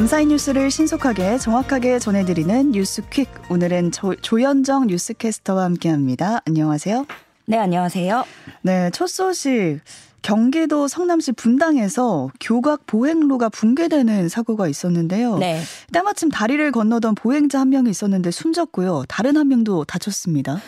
[0.00, 3.28] 밤사이 뉴스를 신속하게 정확하게 전해드리는 뉴스퀵.
[3.50, 6.40] 오늘은 조, 조현정 뉴스캐스터와 함께합니다.
[6.46, 7.04] 안녕하세요.
[7.44, 8.24] 네, 안녕하세요.
[8.62, 9.80] 네, 첫 소식.
[10.22, 15.36] 경기도 성남시 분당에서 교각 보행로가 붕괴되는 사고가 있었는데요.
[15.36, 15.60] 네.
[15.92, 19.04] 때마침 다리를 건너던 보행자 한 명이 있었는데 숨졌고요.
[19.06, 20.62] 다른 한 명도 다쳤습니다.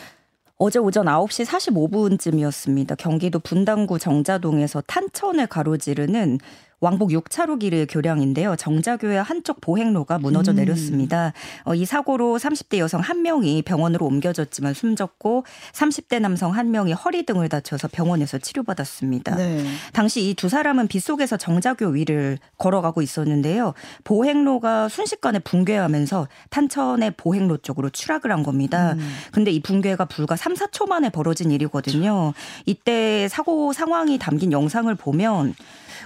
[0.58, 2.98] 어제 오전 9시 45분쯤이었습니다.
[2.98, 6.38] 경기도 분당구 정자동에서 탄천을 가로지르는
[6.82, 8.56] 왕복 6차로 길의 교량인데요.
[8.56, 10.56] 정자교의 한쪽 보행로가 무너져 음.
[10.56, 11.32] 내렸습니다.
[11.64, 17.24] 어, 이 사고로 30대 여성 한 명이 병원으로 옮겨졌지만 숨졌고 30대 남성 한 명이 허리
[17.24, 19.36] 등을 다쳐서 병원에서 치료받았습니다.
[19.36, 19.64] 네.
[19.94, 23.74] 당시 이 두 사람은 빗속에서 정자교 위를 걸어가고 있었는데요.
[24.02, 28.94] 보행로가 순식간에 붕괴하면서 탄천의 보행로 쪽으로 추락을 한 겁니다.
[28.94, 29.14] 음.
[29.30, 32.32] 근데 이 붕괴가 불과 3, 4초 만에 벌어진 일이거든요.
[32.66, 35.54] 이때 사고 상황이 담긴 영상을 보면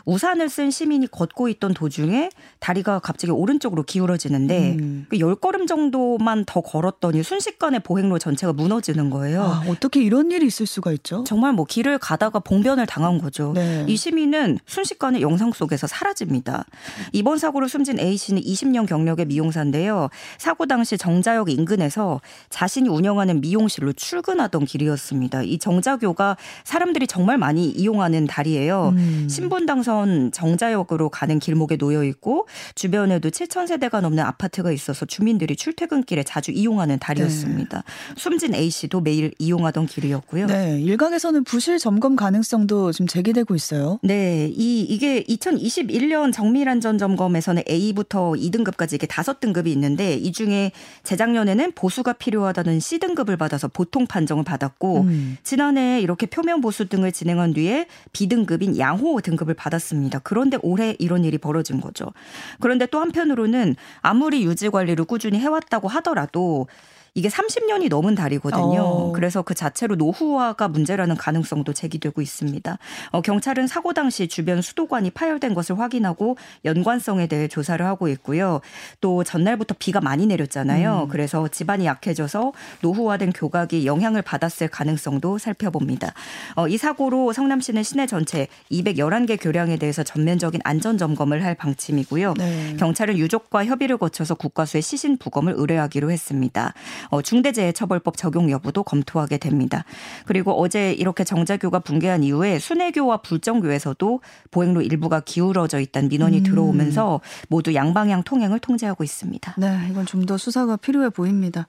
[0.04, 5.06] 우산을 쓴 시민이 걷고 있던 도중에 다리가 갑자기 오른쪽으로 기울어지는데 음.
[5.08, 9.42] 그 10걸음 정도만 더 걸었더니 순식간에 보행로 전체가 무너지는 거예요.
[9.42, 11.24] 아, 어떻게 이런 일이 있을 수가 있죠?
[11.24, 13.52] 정말 뭐 길을 가다가 봉변을 당한 거죠.
[13.54, 13.84] 네.
[13.88, 16.64] 이 시민은 순식간에 영상 속에서 사라집니다.
[17.12, 20.08] 이번 사고로 숨진 A 씨는 20년 경력의 미용사인데요.
[20.38, 25.42] 사고 당시 정자역 인근에서 자신이 운영하는 미용실로 출근하던 길이었습니다.
[25.42, 28.94] 이 정자교가 사람들이 정말 많이 이용하는 다리예요.
[28.96, 29.26] 음.
[29.30, 36.22] 신분당선 정 자역으로 가는 길목에 놓여 있고 주변에도 7천 세대가 넘는 아파트가 있어서 주민들이 출퇴근길에
[36.22, 37.78] 자주 이용하는 다리였습니다.
[37.78, 38.14] 네.
[38.16, 40.46] 숨진 A 씨도 매일 이용하던 길이었고요.
[40.46, 43.98] 네, 일각에서는 부실 점검 가능성도 지금 제기되고 있어요.
[44.02, 51.72] 네, 이 이게 2021년 정밀안전 점검에서는 A부터 2등급까지 이게 다섯 등급이 있는데 이 중에 재작년에는
[51.72, 55.36] 보수가 필요하다는 C 등급을 받아서 보통 판정을 받았고 음.
[55.42, 60.20] 지난해 이렇게 표면 보수 등을 진행한 뒤에 B 등급인 양호 등급을 받았습니다.
[60.20, 62.12] 그 런데 올해 이런 일이 벌어진 거죠.
[62.60, 66.68] 그런데 또 한편으로는 아무리 유지 관리를 꾸준히 해왔다고 하더라도
[67.16, 68.82] 이게 30년이 넘은 다리거든요.
[68.82, 69.12] 어.
[69.12, 72.78] 그래서 그 자체로 노후화가 문제라는 가능성도 제기되고 있습니다.
[73.10, 78.60] 어, 경찰은 사고 당시 주변 수도관이 파열된 것을 확인하고 연관성에 대해 조사를 하고 있고요.
[79.00, 81.04] 또 전날부터 비가 많이 내렸잖아요.
[81.04, 81.08] 음.
[81.08, 86.12] 그래서 집안이 약해져서 노후화된 교각이 영향을 받았을 가능성도 살펴봅니다.
[86.54, 92.34] 어, 이 사고로 성남시는 시내 전체 211개 교량에 대해서 전면적인 안전 점검을 할 방침이고요.
[92.34, 92.76] 네.
[92.78, 96.74] 경찰은 유족과 협의를 거쳐서 국과수에 시신 부검을 의뢰하기로 했습니다.
[97.08, 99.84] 어, 중대재해처벌법 적용 여부도 검토하게 됩니다.
[100.26, 106.42] 그리고 어제 이렇게 정자교가 붕괴한 이후에 순회교와 불정교에서도 보행로 일부가 기울어져 있다는 민원이 음.
[106.42, 109.54] 들어오면서 모두 양방향 통행을 통제하고 있습니다.
[109.56, 111.68] 네, 이건 좀 더 수사가 필요해 보입니다.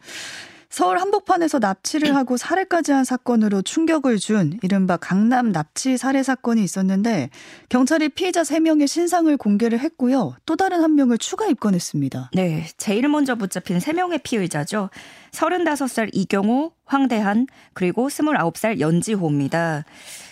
[0.70, 7.30] 서울 한복판에서 납치를 하고 살해까지 한 사건으로 충격을 준 이른바 강남 납치 살해 사건이 있었는데
[7.70, 10.36] 경찰이 피해자 3명의 신상을 공개를 했고요.
[10.46, 12.32] 또 다른 한 명을 추가 입건했습니다.
[12.34, 14.90] 네, 제일 먼저 붙잡힌 3명의 피의자죠.
[15.32, 19.86] 35살 이경호, 황대한, 그리고 29살 연지호입니다.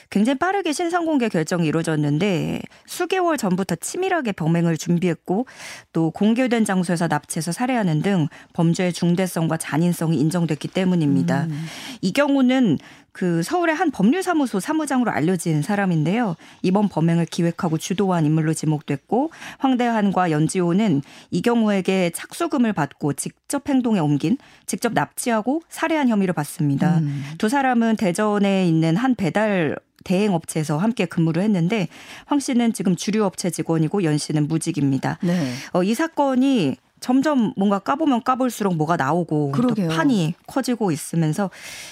[0.10, 5.46] 굉장히 빠르게 신상 공개 결정이 이루어졌는데 수개월 전부터 치밀하게 범행을 준비했고
[5.94, 11.46] 또 공개된 장소에서 납치해서 살해하는 등 범죄의 중대성과 잔인성이 인정됐기 때문입니다.
[11.46, 11.66] 음.
[12.02, 12.78] 이 경우는
[13.16, 16.36] 그 서울의 한 법률사무소 사무장으로 알려진 사람인데요.
[16.64, 24.92] 이번 범행을 기획하고 주도한 인물로 지목됐고 황대한과 연지호는 이경우에게 착수금을 받고 직접 행동에 옮긴 직접
[24.92, 26.98] 납치하고 살해한 혐의를 받습니다.
[26.98, 27.24] 음.
[27.38, 31.88] 두 사람은 대전에 있는 한 배달 대행업체에서 함께 근무를 했는데
[32.26, 35.20] 황 씨는 지금 주류업체 직원이고 연 씨는 무직입니다.
[35.22, 35.54] 네.
[35.72, 36.76] 어, 이 사건이
[37.06, 39.90] 점점 뭔가 까보면 까볼수록 뭐가 나오고 그러게요.
[39.90, 41.50] 또 판이 커지고 있으면서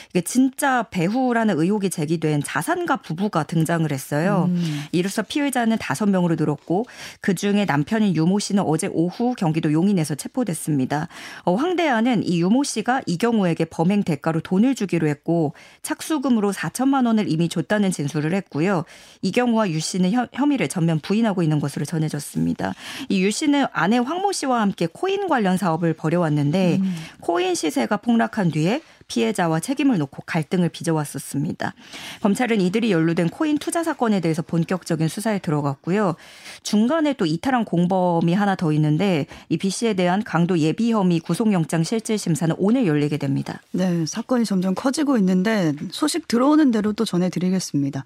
[0.10, 4.46] 이게 진짜 배후라는 의혹이 제기된 자산가 부부가 등장을 했어요.
[4.50, 4.84] 음.
[4.92, 6.86] 이로써 피해자는 다섯 명으로 늘었고
[7.22, 11.08] 그 중에 남편인 유모 씨는 어제 오후 경기도 용인에서 체포됐습니다.
[11.44, 17.50] 어, 황대아는 이 유모 씨가 이경우에게 범행 대가로 돈을 주기로 했고 착수금으로 4천만 원을 이미
[17.50, 18.84] 줬다는 진술을 했고요.
[19.22, 22.74] 이경우와 유 씨는 혐의를 전면 부인하고 있는 것으로 전해졌습니다.
[23.10, 26.96] 이 유 씨는 아내 황모 씨와 함께 코인 관련 사업을 벌여왔는데 음.
[27.20, 31.74] 코인 시세가 폭락한 뒤에 피해자와 책임을 놓고 갈등을 빚어왔었습니다.
[32.22, 36.16] 검찰은 이들이 연루된 코인 투자 사건에 대해서 본격적인 수사에 들어갔고요.
[36.64, 41.84] 중간에 또 이탈한 공범이 하나 더 있는데 이 B 씨에 대한 강도 예비 혐의 구속영장
[41.84, 43.62] 실질 심사는 오늘 열리게 됩니다.
[43.72, 48.06] 네, 사건이 점점 커지고 있는데 소식 들어오는 대로 또 전해드리겠습니다.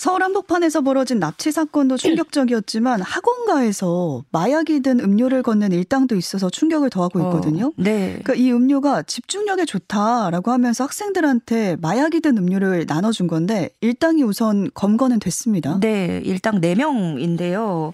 [0.00, 7.20] 서울 한복판에서 벌어진 납치 사건도 충격적이었지만 학원가에서 마약이 든 음료를 건넨 일당도 있어서 충격을 더하고
[7.20, 7.66] 어, 있거든요.
[7.66, 8.18] 어, 네.
[8.22, 15.18] 그러니까 이 음료가 집중력에 좋다라고 하면서 학생들한테 마약이 든 음료를 나눠준 건데 일당이 우선 검거는
[15.18, 15.78] 됐습니다.
[15.80, 17.92] 네, 일당 4명인데요.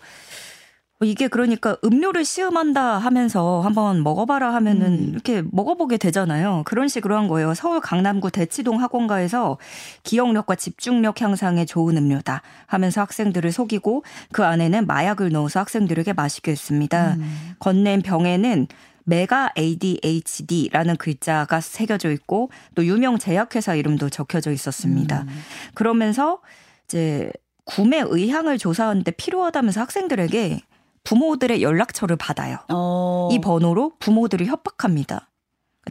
[1.03, 5.09] 이게 그러니까 음료를 시음한다 하면서 한번 먹어봐라 하면은 음.
[5.13, 6.63] 이렇게 먹어보게 되잖아요.
[6.65, 7.53] 그런 식으로 한 거예요.
[7.53, 9.59] 서울 강남구 대치동 학원가에서
[10.05, 17.17] 기억력과 집중력 향상에 좋은 음료다 하면서 학생들을 속이고 그 안에는 마약을 넣어서 학생들에게 마시게 했습니다.
[17.17, 17.57] 음.
[17.59, 18.67] 건넨 병에는
[19.05, 25.23] 메가 ADHD라는 글자가 새겨져 있고 또 유명 제약회사 이름도 적혀져 있었습니다.
[25.29, 25.43] 음.
[25.75, 26.41] 그러면서
[26.87, 27.31] 이제
[27.65, 30.63] 구매 의향을 조사하는데 필요하다면서 학생들에게
[31.07, 32.59] 부모들의 연락처를 받아요.
[32.69, 33.29] 어.
[33.33, 35.29] 이 번호로 부모들이 협박합니다.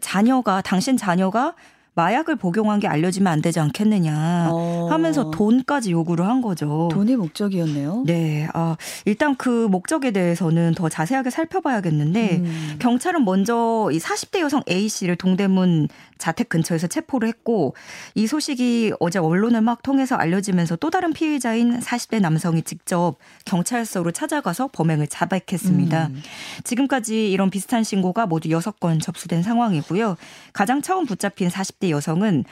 [0.02, 1.56] 자녀가 당신 자녀가
[1.95, 4.88] 마약을 복용한 게 알려지면 안 되지 않겠느냐 어.
[4.89, 6.89] 하면서 돈까지 요구를 한 거죠.
[6.92, 8.03] 돈이 목적이었네요.
[8.06, 8.47] 네.
[8.53, 8.75] 아,
[9.06, 12.75] 일단 그 목적에 대해서는 더 자세하게 살펴봐야겠는데 음.
[12.80, 15.88] 경찰은 먼저 이 40대 여성 A 씨를 동대문
[16.18, 17.75] 자택 근처에서 체포를 했고
[18.13, 23.15] 이 소식이 어제 언론을 막 통해서 알려지면서 또 다른 피의자인 40대 남성이 직접
[23.45, 26.07] 경찰서로 찾아가서 범행을 자백했습니다.
[26.07, 26.21] 음.
[26.63, 30.18] 지금까지 이런 비슷한 신고가 모두 6건 접수된 상황이고요.
[30.53, 32.46] 가장 처음 붙잡힌 40대 여성은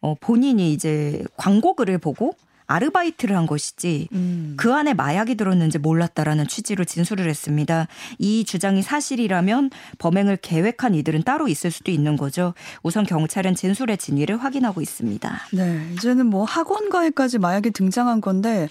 [0.00, 2.34] 어, 본인이 이제 광고글을 보고
[2.66, 4.54] 아르바이트를 한 것이지 음.
[4.56, 7.86] 그 안에 마약이 들었는지 몰랐다라는 취지로 진술을 했습니다.
[8.18, 12.54] 이 주장이 사실이라면 범행을 계획한 이들은 따로 있을 수도 있는 거죠.
[12.82, 15.40] 우선 경찰은 진술의 진위를 확인하고 있습니다.
[15.52, 18.68] 네, 이제는 뭐 학원가에까지 마약이 등장한 건데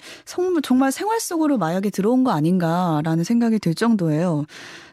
[0.62, 4.44] 정말 생활 속으로 마약이 들어온 거 아닌가라는 생각이 들 정도예요.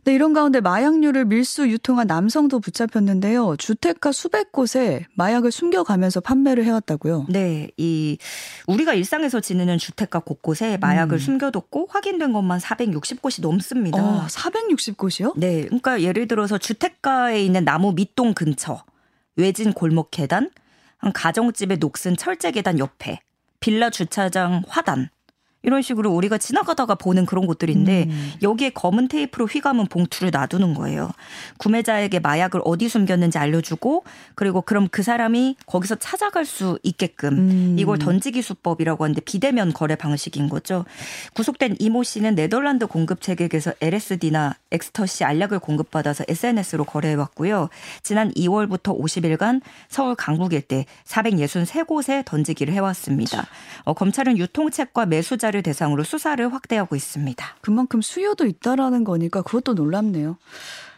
[0.06, 3.56] 네, 이런 가운데 마약류를 밀수 유통한 남성도 붙잡혔는데요.
[3.58, 7.28] 주택가 수백 곳에 마약을 숨겨가면서 판매를 해왔다고요.
[7.30, 8.18] 네, 이
[8.68, 11.20] 우리가 일상에서 지내는 주택가 곳곳에 마약을 음.
[11.20, 14.04] 숨겨뒀고 확인된 것만 460곳이 넘습니다.
[14.04, 15.34] 어, 460곳이요?
[15.38, 18.84] 네, 그러니까 예를 들어서 주택가에 있는 나무 밑동 근처,
[19.38, 20.52] 외진 골목 계단,
[20.98, 23.20] 한 가정집의 녹슨 철제 계단 옆에,
[23.62, 25.10] 빌라 주차장 화단,
[25.64, 28.32] 이런 식으로 우리가 지나가다가 보는 그런 곳들인데 음.
[28.42, 31.10] 여기에 검은 테이프로 휘감은 봉투를 놔두는 거예요.
[31.58, 34.04] 구매자에게 마약을 어디 숨겼는지 알려주고
[34.36, 37.76] 그리고 그럼 그 사람이 거기서 찾아갈 수 있게끔 음.
[37.80, 40.84] 이걸 던지기 수법이라고 하는데 비대면 거래 방식인 거죠.
[41.34, 47.70] 구속된 이모 씨는 네덜란드 공급 체계에서 LSD나 엑스터시 알약을 공급받아서 SNS로 거래해왔고요.
[48.02, 53.48] 지난 2월부터 50일간 서울 강북 일대 463곳에 던지기를 해왔습니다.
[53.86, 57.46] 어, 검찰은 유통책과 매수자 피해자를 대상으로 수사를 확대하고 있습니다.
[57.62, 60.38] 그만큼 수요도 있다라는 거니까 그것도 놀랍네요.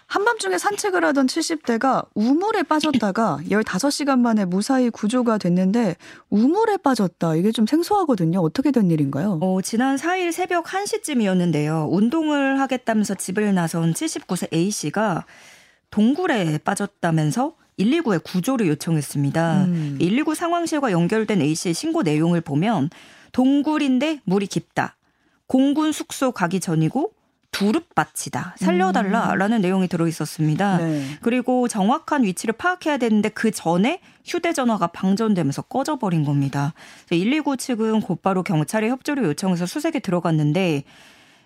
[0.07, 5.95] 한밤중에 산책을 하던 70대가 우물에 빠졌다가 15시간 만에 무사히 구조가 됐는데
[6.29, 7.35] 우물에 빠졌다.
[7.35, 8.39] 이게 좀 생소하거든요.
[8.39, 9.39] 어떻게 된 일인가요?
[9.41, 11.91] 어, 지난 4일 새벽 1시쯤이었는데요.
[11.91, 15.25] 운동을 하겠다면서 집을 나선 79세 A씨가
[15.89, 19.65] 동굴에 빠졌다면서 119에 구조를 요청했습니다.
[19.65, 19.97] 음.
[19.99, 22.89] 119 상황실과 연결된 A씨의 신고 내용을 보면
[23.35, 24.95] 동굴인데 물이 깊다.
[25.45, 27.11] 공군 숙소 가기 전이고
[27.51, 28.55] 두릅밭이다.
[28.57, 29.61] 살려달라라는 음.
[29.61, 30.77] 내용이 들어 있었습니다.
[30.77, 31.05] 네.
[31.21, 36.73] 그리고 정확한 위치를 파악해야 되는데 그 전에 휴대전화가 방전되면서 꺼져버린 겁니다.
[37.09, 40.85] 119 측은 곧바로 경찰에 협조를 요청해서 수색에 들어갔는데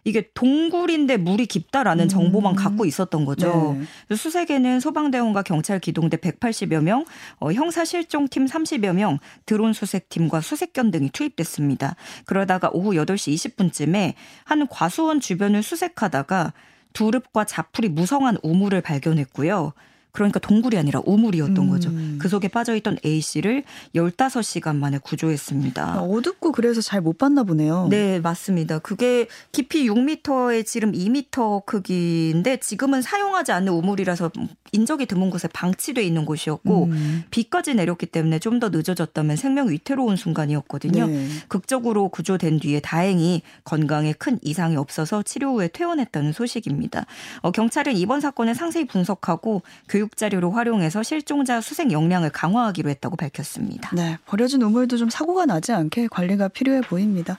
[0.09, 2.09] 이게 동굴인데 물이 깊다라는 음.
[2.09, 3.77] 정보만 갖고 있었던 거죠.
[4.09, 4.15] 네.
[4.15, 7.05] 수색에는 소방대원과 경찰 기동대 180여 명,
[7.39, 11.95] 어, 형사실종팀 30여 명, 드론 수색팀과 수색견 등이 투입됐습니다.
[12.25, 16.53] 그러다가 오후 8시 20분쯤에 한 과수원 주변을 수색하다가
[16.93, 19.73] 두릅과 자풀이 무성한 우물을 발견했고요.
[20.11, 21.69] 그러니까 동굴이 아니라 우물이었던 음.
[21.69, 21.91] 거죠.
[22.19, 23.63] 그 속에 빠져있던 A 씨를
[23.95, 25.83] 15시간 만에 구조했습니다.
[25.83, 27.87] 아, 어둡고 그래서 잘 못 봤나 보네요.
[27.89, 28.79] 네, 맞습니다.
[28.79, 34.31] 그게 깊이 6m에 지름 2m 크기인데 지금은 사용하지 않는 우물이라서
[34.73, 37.23] 인적이 드문 곳에 방치돼 있는 곳이었고 음.
[37.31, 41.07] 비까지 내렸기 때문에 좀 더 늦어졌다면 생명 위태로운 순간이었거든요.
[41.07, 41.27] 네.
[41.47, 47.05] 극적으로 구조된 뒤에 다행히 건강에 큰 이상이 없어서 치료 후에 퇴원했다는 소식입니다.
[47.41, 53.95] 어, 경찰은 이번 사건을 상세히 분석하고 교육 자료로 활용해서 실종자 수색 역량을 강화하기로 했다고 밝혔습니다.
[53.95, 57.37] 네, 버려진 우물도 좀 사고가 나지 않게 관리가 필요해 보입니다.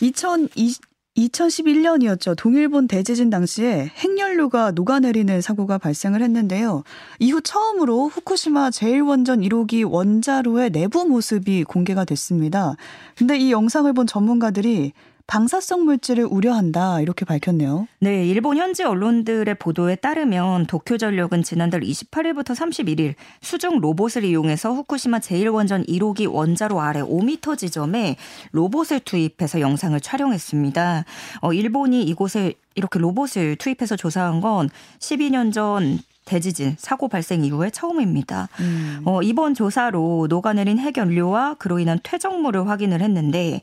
[0.00, 2.34] 2020 2011년이었죠.
[2.36, 6.84] 동일본 대지진 당시에 핵연료가 녹아내리는 사고가 발생을 했는데요.
[7.18, 12.76] 이후 처음으로 후쿠시마 제1원전 1호기 원자로의 내부 모습이 공개가 됐습니다.
[13.14, 14.92] 근데 이 영상을 본 전문가들이
[15.26, 17.86] 방사성 물질을 우려한다 이렇게 밝혔네요.
[18.00, 25.88] 네, 일본 현지 언론들의 보도에 따르면 도쿄전력은 지난달 28일부터 31일 수중 로봇을 이용해서 후쿠시마 제1원전
[25.88, 28.16] 1호기 원자로 아래 5m 지점에
[28.52, 31.04] 로봇을 투입해서 영상을 촬영했습니다.
[31.40, 38.48] 어, 일본이 이곳에 이렇게 로봇을 투입해서 조사한 건 12년 전 대지진 사고 발생 이후에 처음입니다.
[38.60, 39.02] 음.
[39.04, 43.60] 어, 이번 조사로 녹아내린 핵연료와 그로 인한 퇴적물을 확인을 했는데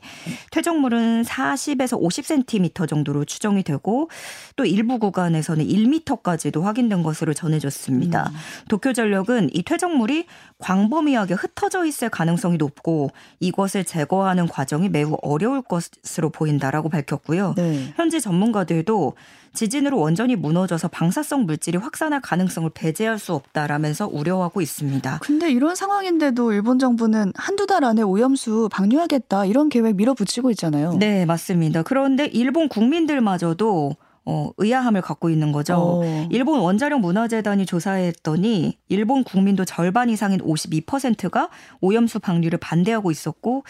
[0.50, 4.10] 퇴적물은 40에서 50cm 정도로 추정이 되고
[4.56, 8.28] 또 일부 구간에서는 1m까지도 확인된 것으로 전해졌습니다.
[8.28, 8.36] 음.
[8.68, 10.26] 도쿄전력은 이 퇴적물이
[10.58, 17.54] 광범위하게 흩어져 있을 가능성이 높고 이것을 제거하는 과정이 매우 어려울 것으로 보인다라고 밝혔고요.
[17.56, 17.92] 네.
[17.96, 19.14] 현지 전문가들도
[19.52, 25.18] 지진으로 원전이 무너져서 방사성 물질이 확산할 가능성을 배제할 수 없다라면서 우려하고 있습니다.
[25.22, 30.94] 근데 이런 상황인데도 일본 정부는 한두 달 안에 오염수 방류하겠다 이런 계획 밀어붙이고 있잖아요.
[30.94, 31.82] 네, 맞습니다.
[31.82, 35.76] 그런데 일본 국민들마저도 어, 의아함을 갖고 있는 거죠.
[35.76, 36.28] 어.
[36.30, 41.48] 일본 원자력 문화재단이 조사했더니 일본 국민도 절반 이상인 52%가
[41.80, 43.64] 오염수 방류를 반대하고 있었고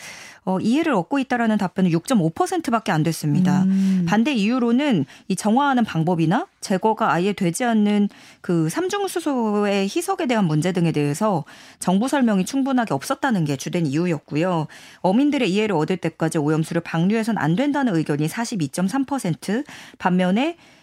[0.45, 3.63] 어, 이해를 얻고 있다라는 답변은 6.5%밖에 안 됐습니다.
[3.63, 4.07] 음.
[4.09, 8.09] 반대 이유로는 이 정화하는 방법이나 제거가 아예 되지 않는
[8.41, 11.45] 그 삼중수소의 희석에 대한 문제 등에 대해서
[11.79, 14.67] 정부 설명이 충분하게 없었다는 게 주된 이유였고요.
[15.01, 19.65] 어민들의 이해를 얻을 때까지 오염수를 방류해서는 안 된다는 의견이 42.3%
[19.99, 20.40] 반면에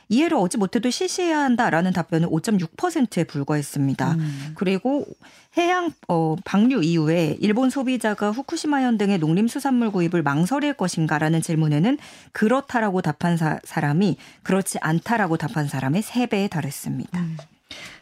[0.09, 4.13] 이해를 얻지 못해도 실시해야 한다라는 답변은 5.6%에 불과했습니다.
[4.13, 4.51] 음.
[4.55, 5.05] 그리고
[5.57, 11.97] 해양 어, 방류 이후에 일본 소비자가 후쿠시마현 등의 농림수산물 구입을 망설일 것인가라는 질문에는
[12.31, 17.19] 그렇다라고 답한 사, 사람이 그렇지 않다라고 답한 사람의 3배에 달했습니다.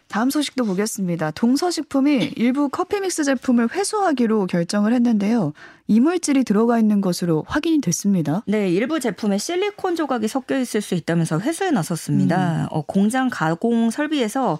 [0.07, 1.31] 다음 소식도 보겠습니다.
[1.31, 5.53] 동서식품이 일부 커피 믹스 제품을 회수하기로 결정을 했는데요.
[5.87, 8.43] 이물질이 들어가 있는 것으로 확인이 됐습니다.
[8.47, 12.63] 네, 일부 제품에 실리콘 조각이 섞여 있을 수 있다면서 회수에 나섰습니다.
[12.63, 12.67] 음.
[12.71, 14.57] 어, 공장 가공 설비에서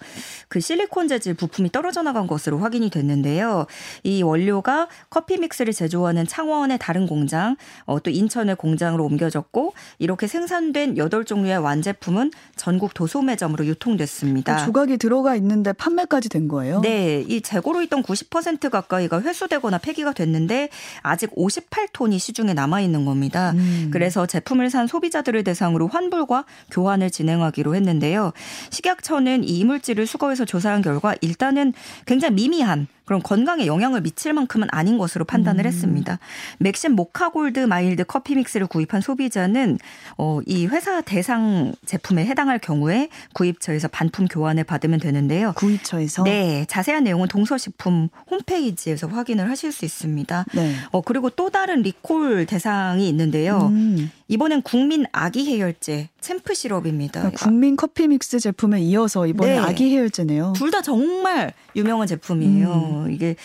[0.50, 3.66] 그 실리콘 재질 부품이 떨어져 나간 것으로 확인이 됐는데요.
[4.04, 7.56] 이 원료가 커피 믹스를 제조하는 창원의 다른 공장,
[7.86, 14.58] 어, 또 인천의 공장으로 옮겨졌고 이렇게 생산된 8종류의 완제품은 전국 도소매점으로 유통됐습니다.
[14.58, 16.82] 그 조각이 들어가 있는데 판매까지 된 거예요.
[16.82, 20.70] 네, 이 재고로 있던 90% 가까이가 회수되거나 폐기가 됐는데
[21.02, 23.52] 아직 58톤이 시중에 남아 있는 겁니다.
[23.52, 23.90] 음.
[23.92, 28.34] 그래서 제품을 산 소비자들을 대상으로 환불과 교환을 진행하기로 했는데요.
[28.70, 31.74] 식약처는 이 이물질을 수거해서 조사한 결과 일단은
[32.06, 35.68] 굉장히 미미한 그런 건강에 영향을 미칠 만큼은 아닌 것으로 판단을 음.
[35.68, 36.20] 했습니다.
[36.60, 39.78] 맥심 모카 골드 마일드 커피 믹스를 구입한 소비자는
[40.18, 45.54] 어, 이 회사 대상 제품에 해당할 경우에 구입처에서 반품 교환을 받으면 되는데요.
[45.56, 46.24] 구입처에서.
[46.24, 50.46] 네, 자세한 내용은 동서식품 홈페이지에서 확인을 하실 수 있습니다.
[50.54, 50.76] 네.
[50.92, 53.68] 어, 그리고 또 다른 리콜 대상이 있는데요.
[53.72, 54.12] 음.
[54.28, 57.22] 이번엔 국민 아기 해열제 챔프 시럽입니다.
[57.22, 59.58] 그러니까 국민 커피 믹스 제품에 이어서 이번에 네.
[59.60, 60.54] 아기 해열제네요.
[60.56, 63.08] 둘 다 정말 유명한 제품이에요.
[63.12, 63.36] 이게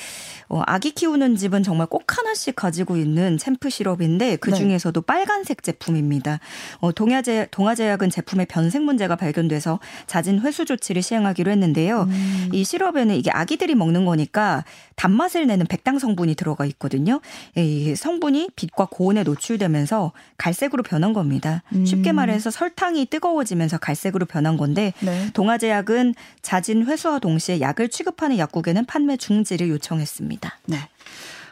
[0.49, 4.57] 어, 아기 키우는 집은 정말 꼭 하나씩 가지고 있는 챔프 시럽인데 그 네.
[4.57, 6.41] 중에서도 빨간색 제품입니다.
[6.79, 12.03] 어, 동아제 동아제약은 제품에 변색 문제가 발견돼서 잦은 회수 조치를 시행하기로 했는데요.
[12.09, 12.49] 음.
[12.53, 14.65] 이 시럽에는 이게 아기들이 먹는 거니까
[14.97, 17.21] 단맛을 내는 백당 성분이 들어가 있거든요.
[17.57, 21.63] 이 성분이 빛과 고온에 노출되면서 갈색 으로 변한 겁니다.
[21.75, 21.85] 음.
[21.85, 25.31] 쉽게 말해서 설탕이 뜨거워지면서 갈색으로 변한 건데 네.
[25.33, 30.59] 동아제약은 자진 회수와 동시에 약을 취급하는 약국에는 판매 중지를 요청했습니다.
[30.67, 30.79] 네.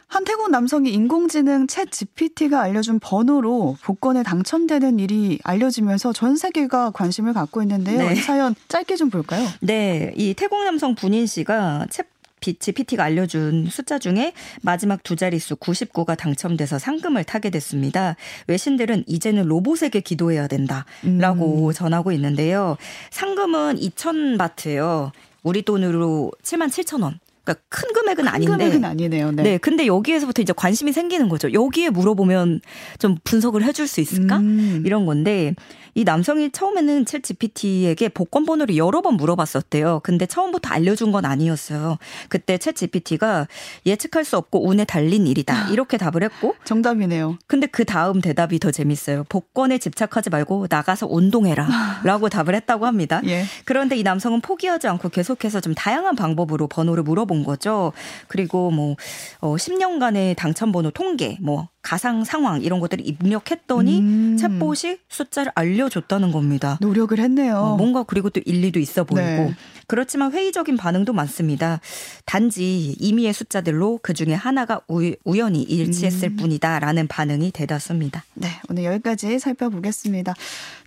[0.08, 7.60] 한태국 남성이 인공지능 챗 GPT가 알려준 번호로 복권에 당첨되는 일이 알려지면서 전 세계가 관심을 갖고
[7.62, 7.98] 있는데요.
[7.98, 8.12] 네.
[8.14, 9.46] 이 사연 짧게 좀 볼까요?
[9.60, 12.06] 네, 이 태국 남성 분인 씨가 챗
[12.40, 18.16] GPT가 알려준 숫자 중에 마지막 두 자릿수 99가 당첨돼서 상금을 타게 됐습니다.
[18.46, 21.72] 외신들은 이제는 로봇에게 기도해야 된다라고 음.
[21.72, 22.76] 전하고 있는데요.
[23.10, 25.12] 상금은 2,000바트예요.
[25.42, 27.18] 우리 돈으로 7만 7천 원.
[27.48, 28.52] 그러니까 큰 금액은 큰 아닌데.
[28.52, 29.32] 금액은 아니네요.
[29.32, 29.42] 네.
[29.42, 29.58] 네.
[29.58, 31.52] 근데 여기에서부터 이제 관심이 생기는 거죠.
[31.52, 32.60] 여기에 물어보면
[32.98, 34.38] 좀 분석을 해줄 수 있을까?
[34.38, 34.82] 음.
[34.84, 35.54] 이런 건데
[35.94, 40.00] 이 남성이 처음에는 챗 GPT에게 복권 번호를 여러 번 물어봤었대요.
[40.04, 41.98] 근데 처음부터 알려준 건 아니었어요.
[42.28, 43.48] 그때 챗 GPT가
[43.86, 45.70] 예측할 수 없고 운에 달린 일이다.
[45.70, 47.38] 이렇게 답을 했고 정답이네요.
[47.46, 49.24] 근데 그 다음 대답이 더 재밌어요.
[49.28, 51.66] 복권에 집착하지 말고 나가서 운동해라.
[52.04, 53.20] 라고 답을 했다고 합니다.
[53.26, 53.44] 예.
[53.64, 57.92] 그런데 이 남성은 포기하지 않고 계속해서 좀 다양한 방법으로 번호를 물어본 거죠.
[58.28, 58.96] 그리고 뭐,
[59.40, 64.36] 어, 10년간의 당첨번호 통계, 뭐, 가상 상황 이런 것들을 입력했더니 음.
[64.38, 66.76] 챗봇이 숫자를 알려줬다는 겁니다.
[66.82, 67.56] 노력을 했네요.
[67.56, 69.54] 어, 뭔가 그리고 또 일리도 있어 보이고 네.
[69.86, 71.80] 그렇지만 회의적인 반응도 많습니다.
[72.26, 76.36] 단지 임의의 숫자들로 그 중에 하나가 우, 우연히 일치했을 음.
[76.36, 78.22] 뿐이다라는 반응이 대다수입니다.
[78.34, 80.34] 네, 오늘 여기까지 살펴보겠습니다.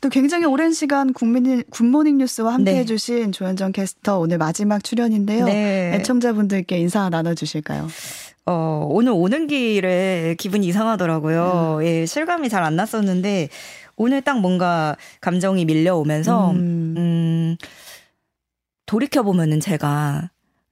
[0.02, 2.78] 또 굉장히 오랜 시간 국민 굿모닝 뉴스와 함께 네.
[2.82, 5.46] 해주신 조현정 캐스터 오늘 마지막 출연인데요.
[5.46, 5.96] 네.
[5.96, 7.88] 애청자분들께 인사 나눠주실까요?
[8.46, 11.80] 어, 오늘 오는 길에 기분이 이상하더라고요.
[11.84, 13.50] 예, 실감이 잘 안 났었는데
[13.96, 16.96] 오늘 딱 뭔가 감정이 밀려오면서 음.
[16.98, 17.58] 음
[18.86, 20.30] 돌이켜 보면은 제가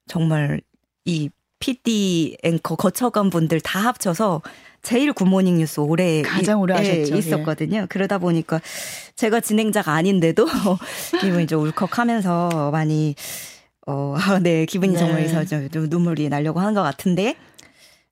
[0.07, 0.61] 정말
[1.05, 4.41] 이 PD 앵커 거쳐간 분들 다 합쳐서
[4.81, 7.15] 제일 굿모닝 뉴스 오래 가장 오래 예, 하셨죠.
[7.17, 7.81] 있었거든요.
[7.81, 7.85] 예.
[7.89, 8.61] 그러다 보니까
[9.15, 10.45] 제가 진행자가 아닌데도
[11.21, 13.15] 기분이 좀 울컥하면서 많이
[13.87, 14.99] 어, 네, 기분이 네.
[14.99, 17.35] 정말 이상 좀 눈물이 나려고 하는 것 같은데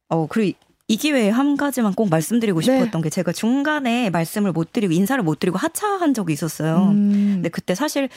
[0.10, 0.58] 어, 그리고
[0.90, 2.66] 이 기회에 한 가지만 꼭 말씀드리고 네.
[2.80, 6.92] 싶었던 게 제가 중간에 말씀을 못 드리고 인사를 못 드리고 하차한 적이 있었어요.
[6.94, 7.32] 음.
[7.36, 8.08] 근데 그때 사실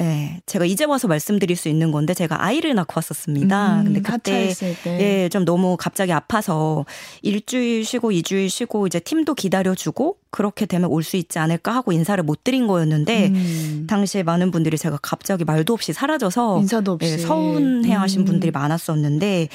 [0.00, 3.80] 예, 제가 이제 와서 말씀드릴 수 있는 건데 제가 아이를 낳고 왔었습니다.
[3.80, 4.52] 음, 근데 그때.
[5.00, 6.84] 예, 좀 너무 갑자기 아파서
[7.22, 11.90] 일주일 쉬고 이주일 쉬고 이제 팀도 기다려 주고 그렇게 되면 올 수 있지 않을까 하고
[11.92, 13.86] 인사를 못 드린 거였는데 음.
[13.88, 18.24] 당시에 많은 분들이 제가 갑자기 말도 없이 사라져서 인사도 없이 예, 서운해 하신 음.
[18.24, 19.48] 분들이 많았었는데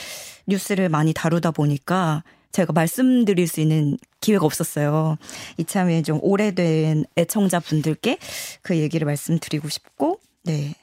[0.50, 5.18] 뉴스를 많이 다루다 보니까 제가 말씀드릴 수 있는 기회가 없었어요.
[5.58, 8.18] 이참에 좀 오래된 애청자분들께
[8.62, 10.76] 그 얘기를 말씀드리고 싶고, 네.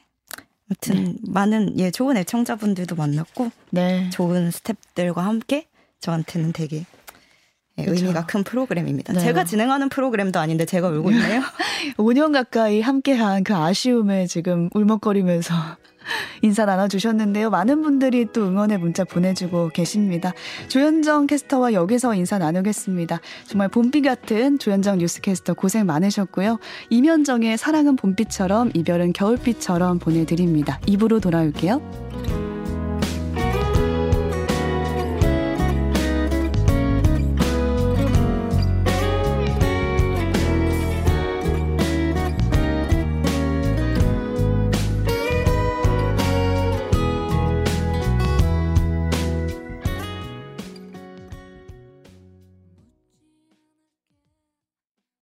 [0.68, 4.10] 아무튼 많은 예 좋은 애청자분들도 만났고 네.
[4.10, 5.68] 좋은 스탭들과 함께
[6.00, 6.86] 저한테는 되게
[7.78, 7.84] 예.
[7.86, 9.12] 의미가 큰 프로그램입니다.
[9.12, 9.20] 네.
[9.20, 11.42] 제가 진행하는 프로그램도 아닌데 제가 울고 있네요.
[11.98, 15.54] 5년 가까이 함께한 그 아쉬움에 지금 울먹거리면서
[16.42, 17.50] 인사 나눠주셨는데요.
[17.50, 20.32] 많은 분들이 또 응원의 문자 보내주고 계십니다.
[20.68, 23.20] 조현정 캐스터와 여기서 인사 나누겠습니다.
[23.46, 26.58] 정말 봄비 같은 조현정 뉴스캐스터 고생 많으셨고요.
[26.90, 30.80] 이면정의 사랑은 봄비처럼 이별은 겨울비처럼 보내드립니다.
[30.86, 32.45] 입으로 돌아올게요.